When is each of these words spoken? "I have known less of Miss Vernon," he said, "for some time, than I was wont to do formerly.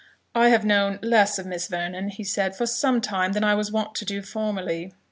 "I 0.33 0.49
have 0.49 0.65
known 0.65 0.97
less 1.03 1.37
of 1.37 1.45
Miss 1.45 1.67
Vernon," 1.67 2.09
he 2.09 2.23
said, 2.23 2.55
"for 2.55 2.65
some 2.65 3.01
time, 3.01 3.33
than 3.33 3.43
I 3.43 3.53
was 3.53 3.71
wont 3.71 3.93
to 3.97 4.03
do 4.05 4.23
formerly. 4.23 4.93